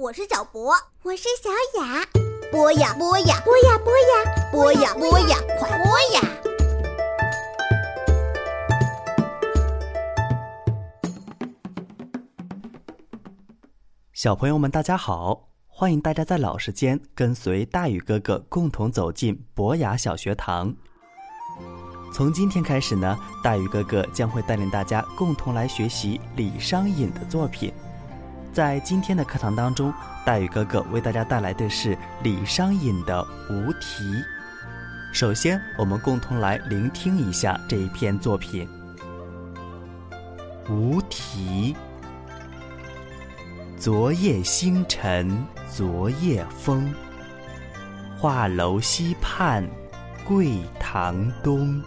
[0.00, 0.72] 我是小博，
[1.02, 1.50] 我是小
[1.82, 2.06] 雅。
[2.52, 6.20] 播呀播呀，播呀播呀，播呀播呀，快播呀！
[14.12, 15.48] 小朋友们，大家好！
[15.66, 20.72] 欢迎大家在老时间跟随大宇哥哥共同走进博雅小学堂。
[22.12, 27.74] 从今天开始呢，大宇哥哥将会带领大家共同来学习李商隐的作品。
[28.58, 29.94] 在今天的课堂当中，
[30.26, 34.02] 大宇哥哥为大家带来的是李商隐的《无题》。
[35.12, 38.68] 首先，我们共同来聆听一下这一篇作品
[40.72, 41.76] 《无题》。
[43.80, 46.92] 昨夜星辰昨夜风，
[48.18, 49.64] 画楼西畔
[50.24, 51.80] 桂堂东。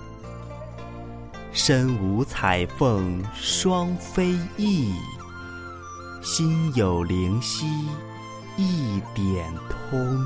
[1.52, 4.94] 身无彩凤双飞翼。
[6.22, 7.66] 心有灵犀
[8.56, 10.24] 一点通，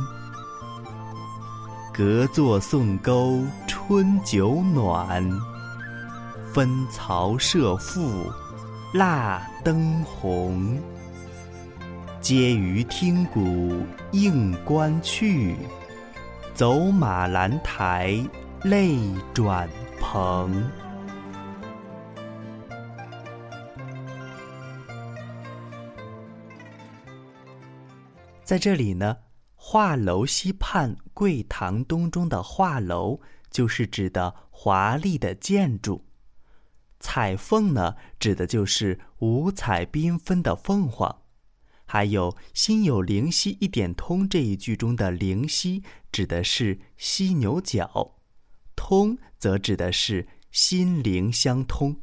[1.93, 5.23] 隔座送钩春酒暖，
[6.53, 8.29] 分曹射覆
[8.93, 10.77] 蜡灯红。
[12.21, 13.73] 嗟余听鼓
[14.11, 15.55] 应官去，
[16.53, 18.21] 走马兰台
[18.63, 18.97] 泪
[19.33, 19.69] 转
[20.01, 20.61] 蓬。
[28.45, 29.17] 在这里呢，
[29.55, 36.05] 画楼西畔桂堂东中的画楼，就是指的华丽的建筑。
[36.99, 41.23] 彩凤呢，指的就是五彩缤纷的凤凰。
[41.87, 47.87] 还有“心有灵犀一点通”这一句中的“灵犀”，指的是犀牛角
[48.75, 51.97] ；“通”则指的是心灵相通。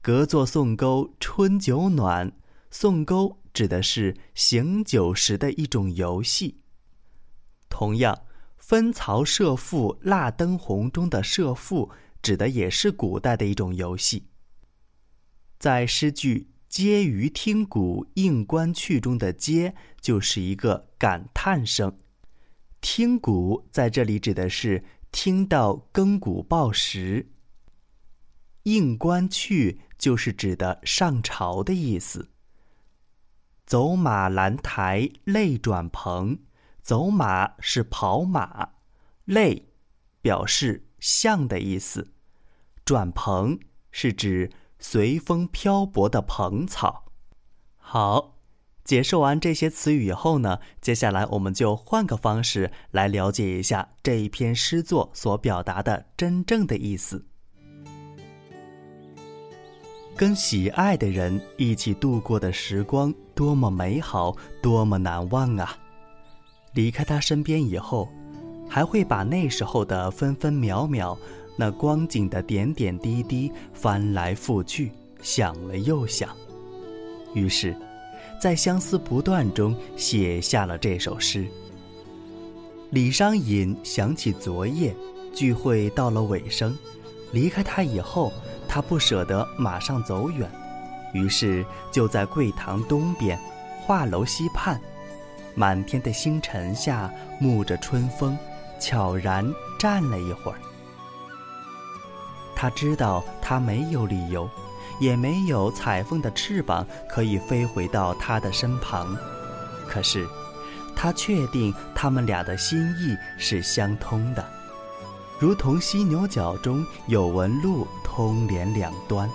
[0.00, 2.32] 隔座送钩春酒暖，
[2.70, 3.37] 送钩。
[3.52, 6.60] 指的是醒酒时的一种游戏。
[7.68, 8.26] 同样
[8.58, 14.24] ，“分曹射覆蜡灯红”中的“射覆”指的也是古代的一种游戏。
[15.58, 21.98] 在诗句“嗟余听鼓应官去”中的“嗟”就是一个感叹声
[22.80, 24.82] ，“听鼓”在这里指的是
[25.12, 27.28] 听到更鼓报时
[28.64, 32.30] ，“应官去”就是指的上朝的意思。
[33.68, 36.38] 走马兰台泪转蓬，
[36.80, 38.70] 走马是跑马，
[39.26, 39.68] 泪
[40.22, 42.14] 表示像的意思，
[42.82, 47.12] 转蓬是指随风漂泊的蓬草。
[47.76, 48.38] 好，
[48.84, 57.26] 解释完这些词语以后呢，接下来我们就换个方式来了解一下这一篇诗作所表达的真正的意思。
[60.18, 65.78] 跟喜爱的人一起度过的时光多么美好，多么难忘啊！
[66.74, 68.08] 离开他身边以后，
[68.68, 71.16] 还会把那时候的分分秒秒，
[71.56, 74.90] 那光景的点点滴滴翻来覆去，
[75.22, 76.36] 想了又想。
[77.32, 77.76] 于是，
[78.40, 81.46] 在相思不断中写下了这首诗。
[82.90, 84.92] 李商隐想起昨夜
[85.32, 86.76] 聚会到了尾声，
[87.30, 88.32] 离开他以后。
[88.68, 90.48] 他不舍得马上走远，
[91.12, 93.38] 于是就在桂堂东边，
[93.80, 94.78] 画楼西畔，
[95.54, 98.38] 满天的星辰下，沐着春风，
[98.78, 99.44] 悄然
[99.78, 100.58] 站了一会儿。
[102.54, 104.48] 他知道他没有理由，
[105.00, 109.16] 也没有彩凤的翅膀可以飞回到他的身旁，
[109.88, 110.26] 可是，
[110.94, 114.44] 他确定他们俩的心意是相通的。
[115.38, 117.86] 如同犀牛角中有纹路
[118.18, 119.30] 通连两端，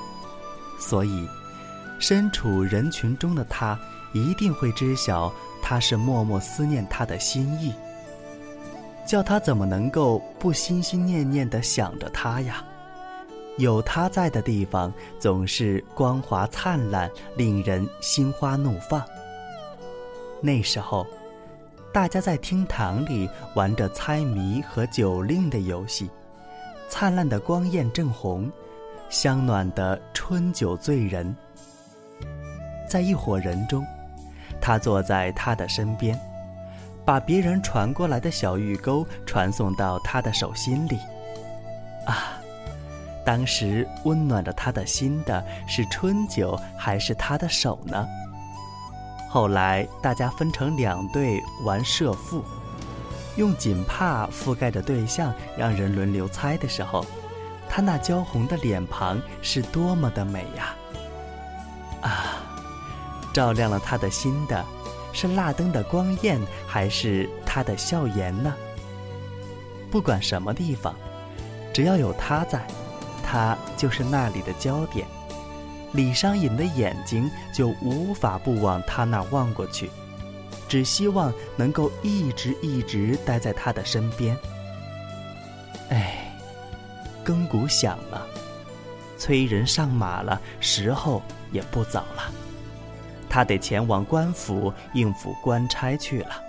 [0.77, 1.25] 所以
[1.99, 3.79] 身处人群中的他
[4.11, 7.73] 一定会知晓他是默默思念他的心意。
[9.07, 12.61] 叫他怎么能够不心心念念地想着他呀？
[13.57, 19.01] 有他在的地方总是光华灿烂，令人心花怒放。
[20.41, 21.07] 那时候。
[21.93, 26.09] 大家在厅堂里玩着猜谜和酒令的游戏，
[26.89, 28.51] 灿烂的光焰正红，
[29.13, 31.35] 香暖的春酒醉人。
[32.89, 33.85] 在一伙人中，
[34.59, 36.19] 他坐在他的身边，
[37.05, 40.97] 把别人传过来的小玉钩传送到他的手心里。
[42.07, 42.41] 啊，
[43.23, 48.07] 当时温暖着他的心的是春酒还是他的手呢？
[49.29, 52.41] 后来，大家分成两队玩射覆，
[53.35, 57.05] 用锦帕覆盖着对象，让人轮流猜的时候，
[57.75, 60.75] 他那娇红的脸庞是多么的美呀！
[62.01, 62.45] 啊，
[63.33, 64.63] 照亮了他的心的
[65.11, 68.53] 是蜡灯的光焰，还是它的笑颜呢？
[69.89, 70.93] 不管什么地方，
[71.73, 72.63] 只要有他在，
[73.23, 75.07] 他就是那里的焦点。
[75.93, 79.89] 李商隐的眼睛就无法不往他那望过去，
[80.69, 84.37] 只希望能够一直一直待在他的身边。
[85.89, 86.22] 哎，
[87.23, 88.27] 更鼓响了，
[89.17, 91.21] 催人上马了，时候
[91.51, 92.31] 也不早了，
[93.29, 96.43] 他得前往官府应付官差去了。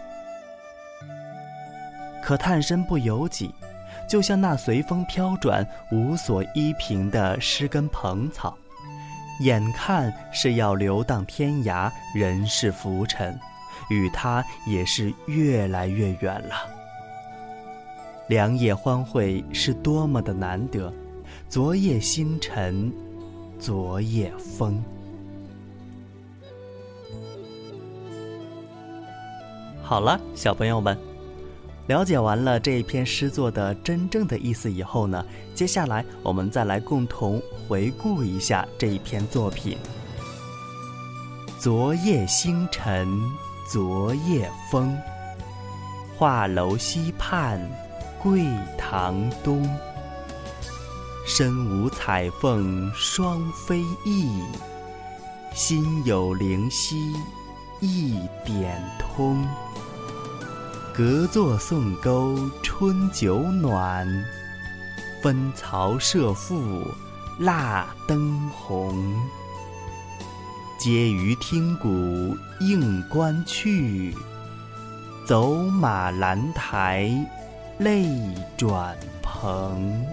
[2.23, 3.55] 可探身不由己，
[4.09, 8.57] 就像那随风飘转、无所依凭的湿根蓬草。
[9.41, 13.39] 眼看是要流荡天涯，人世浮沉，
[13.91, 16.55] 与他也是越来越远了。
[18.29, 20.91] 良夜欢会是多么的难得，
[21.47, 22.91] 昨夜星辰，
[23.59, 24.83] 昨夜风。
[29.83, 30.97] 好了，小朋友们。
[31.87, 35.23] 了解完了这一篇诗作的真正的意思以后呢，
[35.55, 39.77] 接下来我们再来共同回顾一下这一篇作品。
[41.59, 43.07] 昨夜星辰，
[43.71, 44.97] 昨夜风。
[46.17, 47.61] 画楼西畔，
[48.25, 48.43] 桂
[48.79, 49.63] 堂东。
[51.27, 54.43] 身无彩凤双飞翼，
[55.53, 57.13] 心有灵犀
[57.81, 59.47] 一点通。
[60.95, 64.09] 隔座送钩春酒暖，
[65.23, 66.83] 分曹射覆
[67.39, 69.15] 蜡灯红。
[70.79, 74.17] 嗟余听鼓应官去，
[75.27, 77.11] 走马兰台
[77.79, 78.07] 泪
[78.57, 80.05] 转蓬。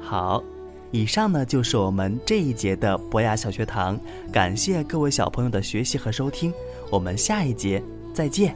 [0.00, 0.42] 好，
[0.90, 3.98] 以上呢就是我们这一节的博雅小学堂，
[4.30, 6.52] 感谢各位小朋友的学习和收听。
[6.90, 7.82] 我们下一节
[8.12, 8.54] 再见。